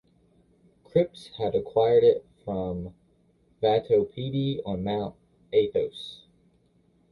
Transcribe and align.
Cripps 0.83 1.29
had 1.37 1.53
acquired 1.53 2.03
it 2.03 2.25
from 2.43 2.95
Vatopedi 3.61 4.59
on 4.65 4.83
Mount 4.83 5.13
Athos. 5.53 6.23